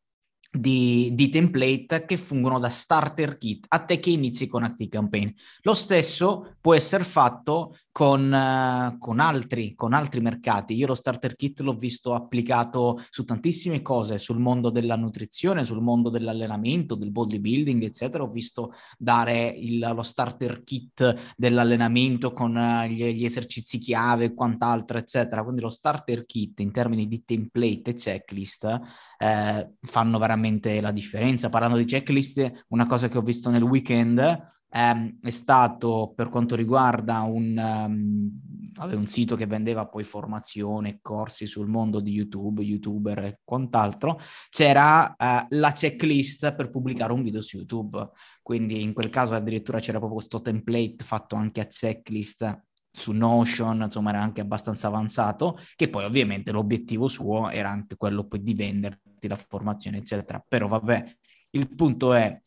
[0.49, 5.31] di, di, template che fungono da starter kit a te che inizi con ActiveCampaign.
[5.63, 10.75] Lo stesso può essere fatto con, uh, con, altri, con altri mercati.
[10.75, 15.83] Io lo starter kit l'ho visto applicato su tantissime cose, sul mondo della nutrizione, sul
[15.83, 18.25] mondo dell'allenamento, del bodybuilding, eccetera.
[18.25, 24.35] Ho visto dare il, lo starter kit dell'allenamento con uh, gli, gli, esercizi chiave e
[24.35, 25.43] quant'altro, eccetera.
[25.43, 28.81] Quindi lo starter kit in termini di template e checklist
[29.19, 31.51] eh, fanno veramente la differenza.
[31.51, 36.57] Parlando di checklist, una cosa che ho visto nel weekend ehm, è stato per quanto
[36.57, 43.19] riguarda un, um, un sito che vendeva poi formazione, corsi sul mondo di YouTube, youtuber
[43.25, 48.11] e quant'altro, c'era uh, la checklist per pubblicare un video su YouTube.
[48.43, 53.83] Quindi in quel caso addirittura c'era proprio questo template fatto anche a checklist su Notion,
[53.83, 58.55] insomma era anche abbastanza avanzato, che poi ovviamente l'obiettivo suo era anche quello poi di
[58.55, 60.45] venderti la formazione, eccetera.
[60.47, 61.17] Però vabbè,
[61.51, 62.39] il punto è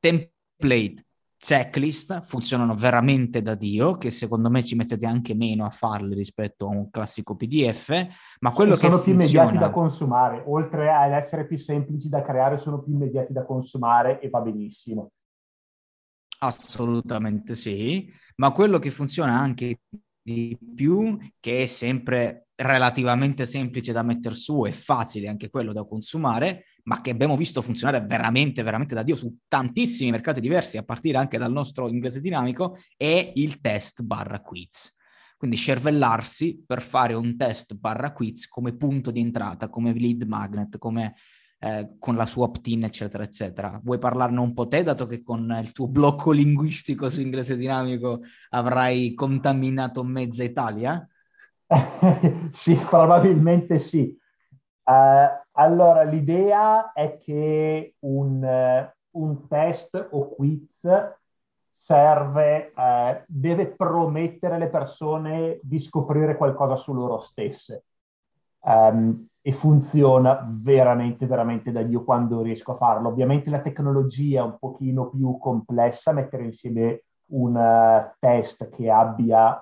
[0.00, 1.06] template,
[1.44, 6.66] checklist funzionano veramente da Dio, che secondo me ci mettete anche meno a farle rispetto
[6.66, 7.88] a un classico PDF,
[8.38, 9.48] ma quello sono che più funziona...
[9.48, 14.20] immediati da consumare, oltre ad essere più semplici da creare, sono più immediati da consumare
[14.20, 15.10] e va benissimo.
[16.38, 19.80] Assolutamente sì, ma quello che funziona anche
[20.22, 25.84] di più, che è sempre relativamente semplice da mettere su e facile anche quello da
[25.84, 30.82] consumare, ma che abbiamo visto funzionare veramente, veramente da Dio su tantissimi mercati diversi, a
[30.82, 34.94] partire anche dal nostro inglese dinamico, è il test barra quiz.
[35.36, 40.78] Quindi cervellarsi per fare un test barra quiz come punto di entrata, come lead magnet,
[40.78, 41.14] come
[41.64, 43.80] eh, con la sua opt-in, eccetera, eccetera.
[43.82, 48.22] Vuoi parlarne un po' te, dato che con il tuo blocco linguistico su inglese dinamico
[48.50, 51.06] avrai contaminato mezza Italia?
[52.50, 54.16] sì, probabilmente sì.
[54.84, 60.88] Uh, allora, l'idea è che un, uh, un test o quiz
[61.74, 67.84] serve, uh, deve promettere alle persone di scoprire qualcosa su loro stesse
[68.64, 73.08] Um, e funziona veramente, veramente da Dio quando riesco a farlo.
[73.08, 79.60] Ovviamente la tecnologia è un pochino più complessa, mettere insieme un uh, test che abbia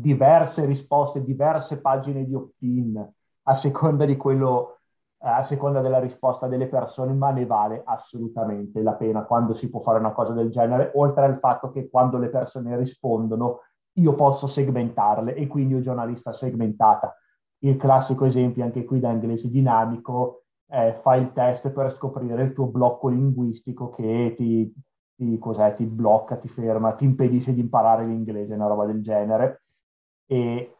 [0.00, 3.08] diverse risposte, diverse pagine di opt-in
[3.48, 4.78] a seconda di quello,
[5.18, 9.80] a seconda della risposta delle persone, ma ne vale assolutamente la pena quando si può
[9.80, 13.60] fare una cosa del genere, oltre al fatto che quando le persone rispondono
[13.98, 17.14] io posso segmentarle e quindi ho già una lista segmentata
[17.60, 22.52] il classico esempio anche qui da inglese dinamico, eh, fai il test per scoprire il
[22.52, 24.72] tuo blocco linguistico che ti,
[25.14, 29.62] ti, ti, blocca, ti ferma, ti impedisce di imparare l'inglese, una roba del genere.
[30.26, 30.76] E,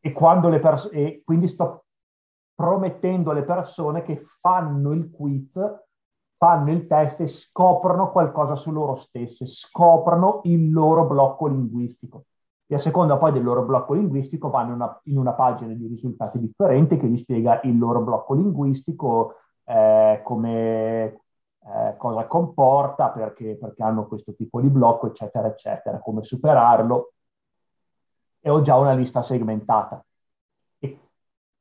[0.00, 0.90] e, quando le pers-
[1.24, 1.84] quindi sto
[2.54, 5.60] promettendo alle persone che fanno il quiz,
[6.36, 12.24] fanno il test e scoprono qualcosa su loro stesse, scoprono il loro blocco linguistico
[12.68, 16.40] e a seconda poi del loro blocco linguistico vanno una, in una pagina di risultati
[16.40, 23.82] differenti che vi spiega il loro blocco linguistico, eh, come, eh, cosa comporta, perché, perché
[23.84, 27.12] hanno questo tipo di blocco, eccetera, eccetera, come superarlo.
[28.46, 30.04] E ho già una lista segmentata.
[30.78, 31.00] E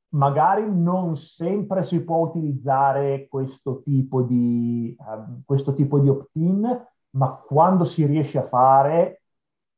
[0.10, 7.32] magari non sempre si può utilizzare questo tipo di, uh, questo tipo di opt-in, ma
[7.38, 9.24] quando si riesce a fare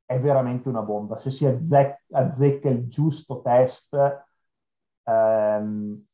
[0.03, 1.17] è veramente una bomba.
[1.17, 3.95] Se si azze- azzecca il giusto test,
[5.03, 6.05] ehm,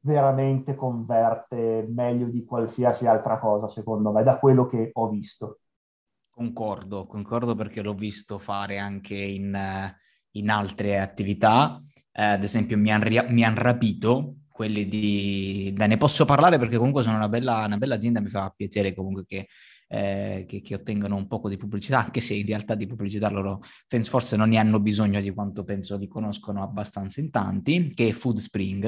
[0.00, 5.60] veramente converte meglio di qualsiasi altra cosa, secondo me, da quello che ho visto.
[6.34, 9.94] Concordo, concordo perché l'ho visto fare anche in,
[10.30, 11.78] in altre attività.
[12.10, 15.72] Eh, ad esempio, mi hanno rapito quelli di...
[15.76, 18.94] Beh, ne posso parlare perché comunque sono una bella, una bella azienda, mi fa piacere
[18.94, 19.46] comunque che
[19.92, 23.60] eh, che, che, ottengono un po' di pubblicità, anche se in realtà di pubblicità loro
[24.04, 28.12] forse non ne hanno bisogno di quanto penso li conoscono abbastanza in tanti, che è
[28.12, 28.86] Food Spring,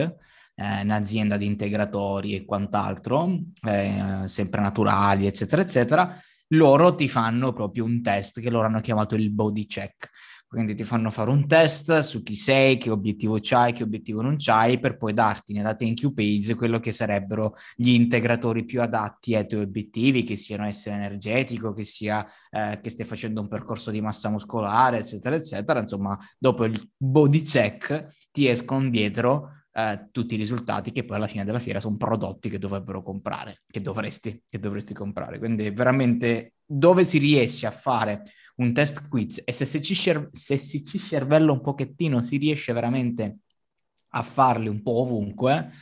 [0.55, 6.19] eh, un'azienda di integratori e quant'altro, eh, sempre naturali, eccetera, eccetera.
[6.55, 10.11] Loro ti fanno proprio un test che loro hanno chiamato il body check
[10.55, 14.37] quindi ti fanno fare un test su chi sei, che obiettivo c'hai, che obiettivo non
[14.39, 19.35] c'hai, per poi darti nella thank you page quello che sarebbero gli integratori più adatti
[19.35, 23.91] ai tuoi obiettivi, che siano essere energetico, che sia eh, che stai facendo un percorso
[23.91, 25.81] di massa muscolare, eccetera, eccetera.
[25.81, 31.27] Insomma, dopo il body check ti escono dietro eh, tutti i risultati che poi alla
[31.27, 35.39] fine della fiera sono prodotti che dovrebbero comprare, che dovresti, che dovresti comprare.
[35.39, 38.23] Quindi veramente dove si riesce a fare
[38.57, 39.95] un test quiz e se si, ci,
[40.31, 43.39] se si ci cervello un pochettino si riesce veramente
[44.11, 45.73] a farli un po' ovunque,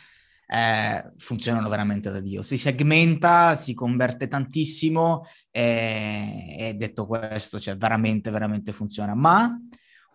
[0.47, 2.41] eh, funzionano veramente da Dio.
[2.43, 9.15] Si segmenta, si converte tantissimo e, e detto questo, cioè veramente, veramente funziona.
[9.15, 9.55] Ma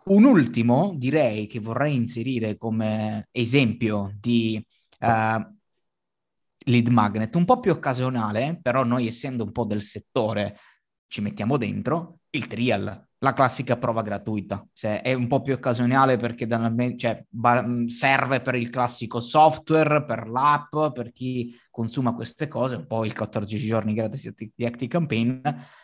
[0.09, 4.63] un ultimo, direi, che vorrei inserire come esempio di
[4.99, 5.55] uh,
[6.65, 10.57] lead magnet, un po' più occasionale, però noi essendo un po' del settore
[11.07, 14.65] ci mettiamo dentro, il trial, la classica prova gratuita.
[14.73, 16.47] Cioè, è un po' più occasionale perché
[16.97, 17.25] cioè,
[17.87, 23.15] serve per il classico software, per l'app, per chi consuma queste cose, un po' il
[23.15, 25.39] 14 giorni gratis di Active Campaign,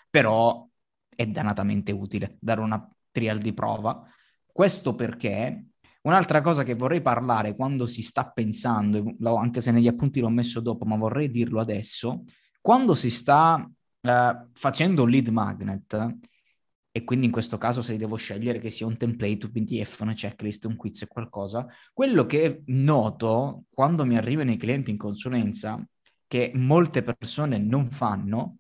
[0.09, 0.67] però
[1.15, 4.05] è dannatamente utile dare una trial di prova.
[4.53, 5.65] Questo perché
[6.03, 10.59] un'altra cosa che vorrei parlare quando si sta pensando, anche se negli appunti l'ho messo
[10.59, 12.23] dopo, ma vorrei dirlo adesso,
[12.61, 13.67] quando si sta
[14.01, 16.17] uh, facendo un lead magnet,
[16.91, 20.13] e quindi in questo caso se devo scegliere che sia un template, un PDF, una
[20.13, 25.83] checklist, un quiz e qualcosa, quello che noto quando mi arrivano i clienti in consulenza,
[26.27, 28.57] che molte persone non fanno,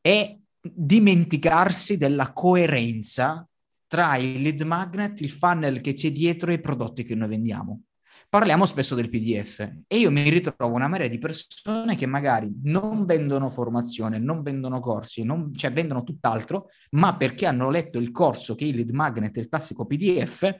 [0.00, 3.48] è dimenticarsi della coerenza
[3.90, 7.82] tra il lead magnet, il funnel che c'è dietro e i prodotti che noi vendiamo
[8.30, 13.04] parliamo spesso del PDF e io mi ritrovo una marea di persone che magari non
[13.04, 18.54] vendono formazione, non vendono corsi, non, cioè vendono tutt'altro, ma perché hanno letto il corso
[18.54, 20.56] che è il lead magnet, il classico PDF,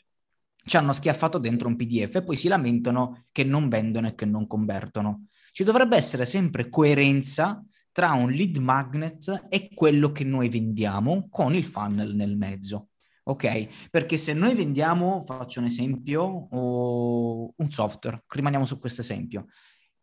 [0.57, 4.27] ci hanno schiaffato dentro un PDF e poi si lamentano che non vendono e che
[4.27, 5.27] non convertono.
[5.53, 11.55] Ci dovrebbe essere sempre coerenza tra un lead magnet e quello che noi vendiamo con
[11.55, 12.90] il funnel nel mezzo
[13.25, 13.89] ok?
[13.91, 19.47] Perché se noi vendiamo, faccio un esempio, un software, rimaniamo su questo esempio.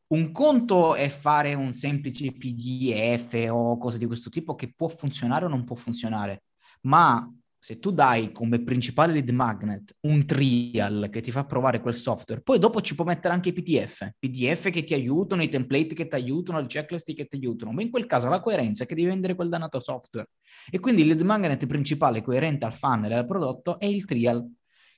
[0.07, 5.45] Un conto è fare un semplice PDF o cose di questo tipo che può funzionare
[5.45, 6.43] o non può funzionare,
[6.81, 7.29] ma
[7.59, 12.41] se tu dai come principale lead magnet un trial che ti fa provare quel software,
[12.41, 16.07] poi dopo ci può mettere anche i PDF, PDF che ti aiutano, i template che
[16.07, 18.95] ti aiutano, le checklist che ti aiutano, ma in quel caso la coerenza è che
[18.95, 20.29] devi vendere quel dannato software.
[20.69, 24.45] E quindi il lead magnet principale coerente al funnel e al prodotto è il trial.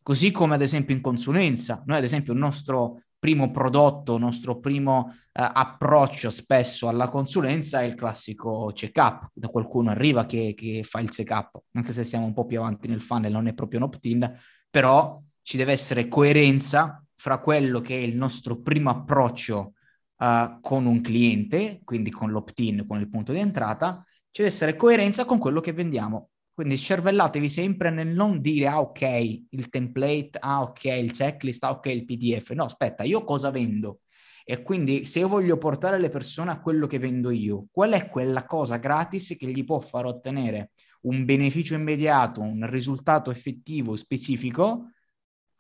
[0.02, 5.14] Così come ad esempio in consulenza, noi ad esempio il nostro primo prodotto, nostro primo
[5.34, 9.30] eh, approccio spesso alla consulenza è il classico check-up.
[9.34, 12.88] Da qualcuno arriva che, che fa il check-up, anche se siamo un po' più avanti
[12.88, 14.40] nel funnel, non è proprio un opt-in,
[14.70, 19.74] però ci deve essere coerenza fra quello che è il nostro primo approccio
[20.18, 24.76] uh, con un cliente, quindi con l'opt-in, con il punto di entrata, ci deve essere
[24.76, 26.29] coerenza con quello che vendiamo.
[26.60, 31.70] Quindi scervellatevi sempre nel non dire, ah ok, il template, ah ok, il checklist, ah
[31.70, 32.50] ok, il PDF.
[32.50, 34.02] No, aspetta, io cosa vendo?
[34.44, 38.10] E quindi se io voglio portare le persone a quello che vendo io, qual è
[38.10, 40.72] quella cosa gratis che gli può far ottenere
[41.04, 44.90] un beneficio immediato, un risultato effettivo, specifico,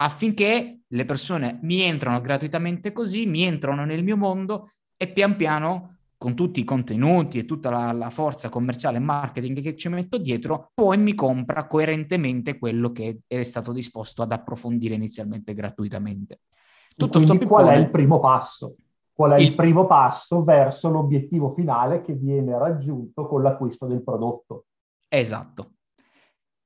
[0.01, 5.98] affinché le persone mi entrano gratuitamente così, mi entrano nel mio mondo e pian piano
[6.19, 10.17] con tutti i contenuti e tutta la, la, forza commerciale e marketing che ci metto
[10.17, 16.41] dietro, poi mi compra coerentemente quello che è stato disposto ad approfondire inizialmente gratuitamente.
[16.93, 18.75] Tutto Quindi qual è il primo passo?
[19.13, 19.47] Qual è il...
[19.47, 24.65] il primo passo verso l'obiettivo finale che viene raggiunto con l'acquisto del prodotto?
[25.07, 25.75] Esatto,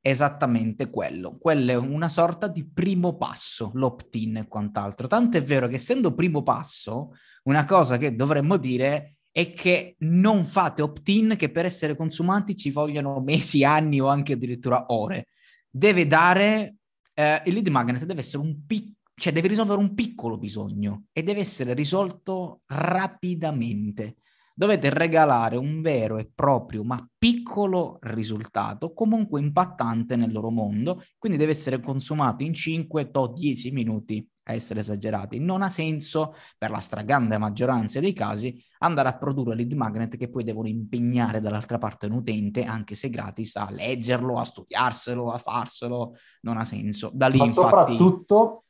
[0.01, 1.38] esattamente quello.
[1.38, 5.06] Quello è una sorta di primo passo, l'opt-in e quant'altro.
[5.06, 7.12] Tanto è vero che essendo primo passo,
[7.43, 12.69] una cosa che dovremmo dire è che non fate opt-in che per essere consumati ci
[12.69, 15.29] vogliono mesi, anni o anche addirittura ore.
[15.67, 16.75] Deve dare,
[17.15, 21.23] eh, il lead magnet deve essere un piccolo, cioè deve risolvere un piccolo bisogno e
[21.23, 24.17] deve essere risolto rapidamente.
[24.53, 31.39] Dovete regalare un vero e proprio, ma piccolo risultato, comunque impattante nel loro mondo, quindi
[31.39, 35.39] deve essere consumato in 5-10 minuti a essere esagerati.
[35.39, 40.30] Non ha senso, per la stragrande maggioranza dei casi, andare a produrre lead magnet che
[40.30, 45.38] poi devono impegnare dall'altra parte un utente, anche se gratis, a leggerlo, a studiarselo, a
[45.38, 46.16] farselo.
[46.41, 47.10] Non ha senso.
[47.14, 47.70] Da lì, Ma infatti...
[47.70, 48.64] soprattutto,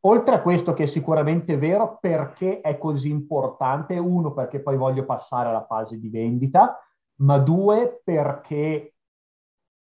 [0.00, 3.98] oltre a questo che è sicuramente vero, perché è così importante?
[3.98, 6.78] Uno, perché poi voglio passare alla fase di vendita,
[7.20, 8.92] ma due, perché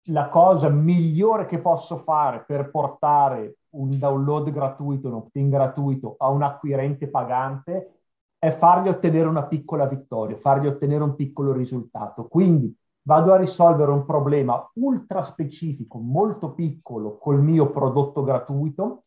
[0.08, 6.30] la cosa migliore che posso fare per portare un download gratuito, un opt-in gratuito a
[6.30, 7.99] un acquirente pagante
[8.38, 12.28] è fargli ottenere una piccola vittoria, fargli ottenere un piccolo risultato.
[12.28, 19.03] Quindi vado a risolvere un problema ultra specifico, molto piccolo col mio prodotto gratuito,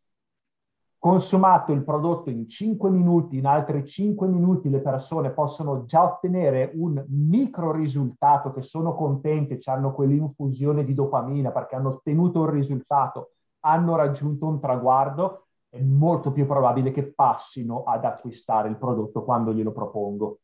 [1.07, 6.73] consumato il prodotto in 5 minuti, in altri 5 minuti le persone possono già ottenere
[6.75, 13.31] un micro risultato che sono contente, hanno quell'infusione di dopamina perché hanno ottenuto un risultato
[13.61, 19.53] hanno raggiunto un traguardo, è molto più probabile che passino ad acquistare il prodotto quando
[19.53, 20.39] glielo propongo.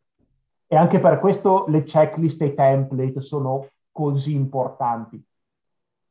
[0.67, 5.23] E anche per questo le checklist e i template sono così importanti,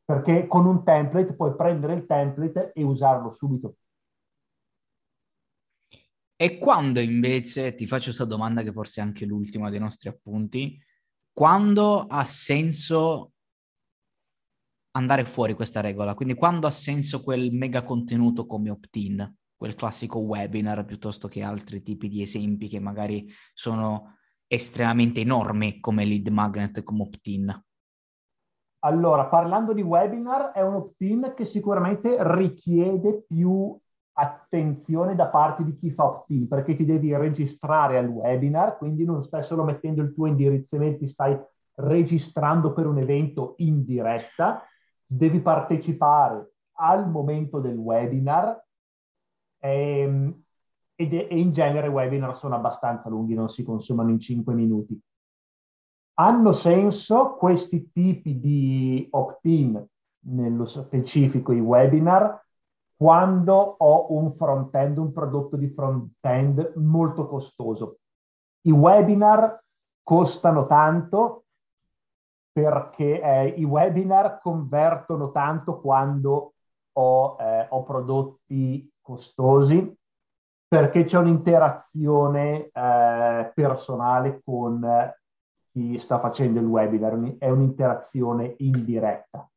[0.04, 3.76] perché con un template puoi prendere il template e usarlo subito.
[6.42, 10.76] E quando invece, ti faccio questa domanda che forse è anche l'ultima dei nostri appunti,
[11.32, 13.34] quando ha senso
[14.94, 16.16] andare fuori questa regola.
[16.16, 21.84] Quindi quando ha senso quel mega contenuto come opt-in, quel classico webinar piuttosto che altri
[21.84, 24.16] tipi di esempi che magari sono
[24.48, 27.64] estremamente enormi come lead magnet come opt-in?
[28.80, 33.80] Allora, parlando di webinar, è un opt-in che sicuramente richiede più
[34.14, 39.24] attenzione da parte di chi fa opt-in, perché ti devi registrare al webinar, quindi non
[39.24, 41.38] stai solo mettendo il tuo indirizzo email, ti stai
[41.76, 44.66] registrando per un evento in diretta
[45.06, 48.64] devi partecipare al momento del webinar
[49.60, 50.44] e, ehm,
[50.96, 55.00] e in genere i webinar sono abbastanza lunghi, non si consumano in 5 minuti.
[56.14, 59.84] Hanno senso questi tipi di opt-in,
[60.24, 62.40] nello specifico i webinar,
[63.02, 67.98] quando ho un front-end, un prodotto di front-end molto costoso.
[68.68, 69.60] I webinar
[70.04, 71.46] costano tanto
[72.52, 76.54] perché eh, i webinar convertono tanto quando
[76.92, 79.98] ho, eh, ho prodotti costosi,
[80.68, 85.12] perché c'è un'interazione eh, personale con
[85.72, 89.51] chi sta facendo il webinar, è un'interazione indiretta.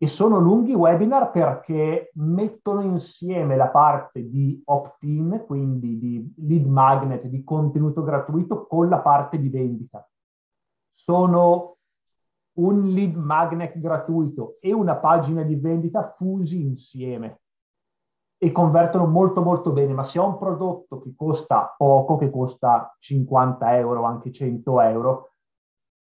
[0.00, 7.26] E sono lunghi webinar perché mettono insieme la parte di opt-in, quindi di lead magnet,
[7.26, 10.08] di contenuto gratuito, con la parte di vendita.
[10.92, 11.78] Sono
[12.58, 17.40] un lead magnet gratuito e una pagina di vendita fusi insieme
[18.40, 22.94] e convertono molto molto bene, ma se ho un prodotto che costa poco, che costa
[23.00, 25.32] 50 euro, anche 100 euro,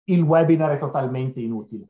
[0.05, 1.89] il webinar è totalmente inutile.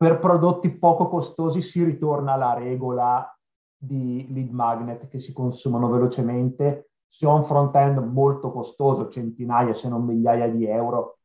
[0.00, 3.38] Per prodotti poco costosi si ritorna alla regola
[3.76, 6.92] di lead magnet che si consumano velocemente.
[7.06, 11.18] Se ho un front-end molto costoso, centinaia se non migliaia di euro,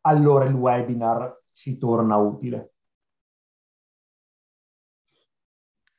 [0.00, 2.72] allora il webinar ci torna utile.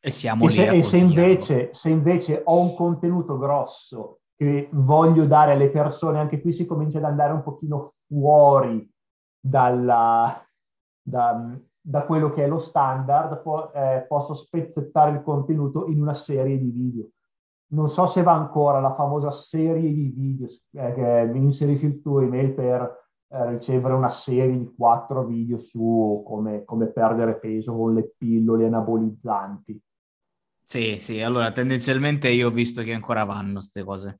[0.02, 4.68] E siamo e lì se, e se invece, se invece ho un contenuto grosso che
[4.74, 8.86] voglio dare alle persone, anche qui si comincia ad andare un pochino fuori
[9.40, 10.46] dalla,
[11.02, 16.14] da, da quello che è lo standard, po- eh, posso spezzettare il contenuto in una
[16.14, 17.10] serie di video.
[17.72, 22.20] Non so se va ancora la famosa serie di video eh, che inserisci il tuo
[22.20, 27.94] email per eh, ricevere una serie di quattro video su come, come perdere peso con
[27.94, 29.82] le pillole anabolizzanti.
[30.62, 34.20] Sì, sì, allora tendenzialmente io ho visto che ancora vanno queste cose.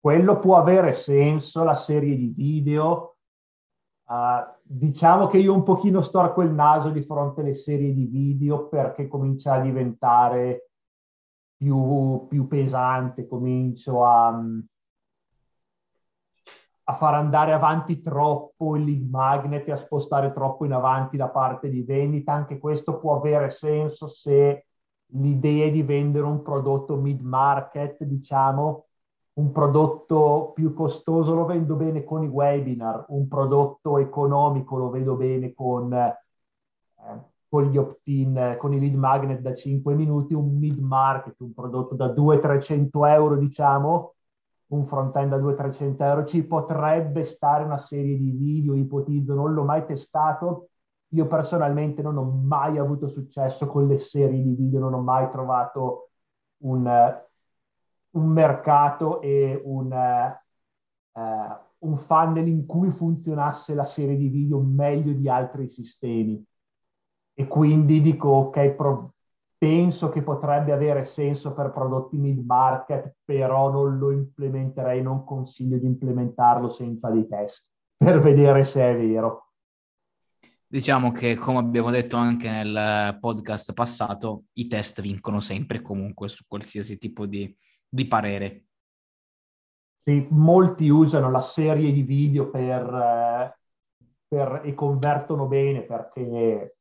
[0.00, 3.16] Quello può avere senso, la serie di video.
[4.08, 8.68] Uh, diciamo che io un pochino storco il naso di fronte alle serie di video
[8.68, 10.68] perché comincia a diventare
[11.56, 14.38] più, più pesante, comincio a,
[16.84, 21.30] a far andare avanti troppo il lead magnet e a spostare troppo in avanti la
[21.30, 22.32] parte di vendita.
[22.34, 24.66] Anche questo può avere senso se
[25.12, 28.87] l'idea è di vendere un prodotto mid market, diciamo,
[29.38, 35.14] un prodotto più costoso lo vendo bene con i webinar, un prodotto economico lo vedo
[35.14, 36.16] bene con, eh,
[37.48, 41.94] con gli opt-in, con i lead magnet da 5 minuti, un mid market, un prodotto
[41.94, 44.14] da 200-300 euro, diciamo,
[44.68, 49.64] un front-end da 200-300 euro, ci potrebbe stare una serie di video, ipotizzo, non l'ho
[49.64, 50.70] mai testato,
[51.10, 55.30] io personalmente non ho mai avuto successo con le serie di video, non ho mai
[55.30, 56.10] trovato
[56.64, 56.84] un,
[58.18, 59.92] un mercato e un,
[61.12, 66.44] uh, un funnel in cui funzionasse la serie di video meglio di altri sistemi.
[67.34, 69.14] E quindi dico, ok, pro-
[69.56, 75.78] penso che potrebbe avere senso per prodotti mid market, però non lo implementerei, non consiglio
[75.78, 79.44] di implementarlo senza dei test per vedere se è vero.
[80.70, 86.44] Diciamo che, come abbiamo detto anche nel podcast passato, i test vincono sempre comunque su
[86.46, 87.56] qualsiasi tipo di,
[87.88, 88.66] di parere.
[90.02, 93.58] Sì, molti usano la serie di video per, eh,
[94.26, 96.76] per, e convertono bene perché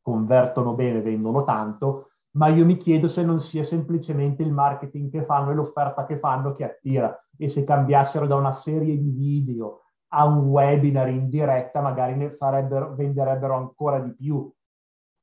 [0.00, 5.24] convertono bene, vendono tanto, ma io mi chiedo se non sia semplicemente il marketing che
[5.24, 9.82] fanno e l'offerta che fanno che attira e se cambiassero da una serie di video
[10.14, 14.52] a un webinar in diretta, magari ne farebbero, venderebbero ancora di più,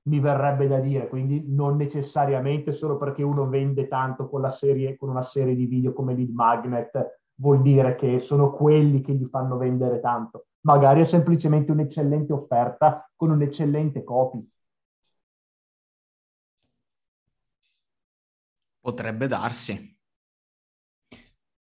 [0.10, 1.08] mi verrebbe da dire.
[1.08, 5.68] Quindi non necessariamente solo perché uno vende tanto con, la serie, con una serie di
[5.68, 10.48] video come lead magnet vuol dire che sono quelli che gli fanno vendere tanto.
[10.62, 14.46] Magari è semplicemente un'eccellente offerta con un'eccellente copy.
[18.82, 19.98] Potrebbe darsi.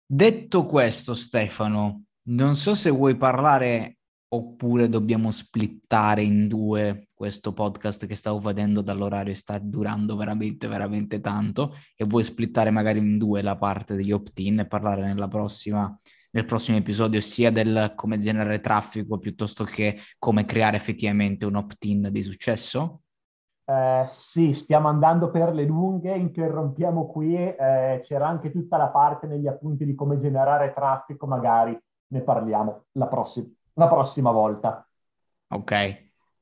[0.09, 3.96] Detto questo, Stefano, non so se vuoi parlare
[4.29, 11.21] oppure dobbiamo splittare in due questo podcast che stavo vedendo dall'orario sta durando veramente veramente
[11.21, 15.99] tanto e vuoi splittare magari in due la parte degli opt-in e parlare prossima
[16.37, 22.09] nel prossimo episodio sia del come generare traffico piuttosto che come creare effettivamente un opt-in
[22.11, 23.01] di successo?
[23.65, 29.27] Eh, sì, stiamo andando per le lunghe, interrompiamo qui, eh, c'era anche tutta la parte
[29.27, 31.77] negli appunti di come generare traffico, magari
[32.09, 34.87] ne parliamo la, prossim- la prossima volta.
[35.49, 35.73] Ok,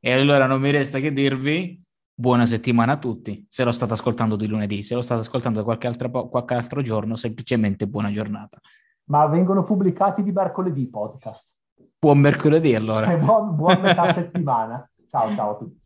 [0.01, 1.83] e allora non mi resta che dirvi
[2.15, 3.47] buona settimana a tutti.
[3.49, 6.81] Se lo state ascoltando di lunedì, se lo state ascoltando da qualche, altra, qualche altro
[6.81, 8.59] giorno, semplicemente buona giornata.
[9.07, 11.55] Ma vengono pubblicati di mercoledì podcast.
[11.99, 13.15] Buon mercoledì allora.
[13.19, 14.89] buon, buon metà settimana.
[15.09, 15.84] Ciao ciao a tutti.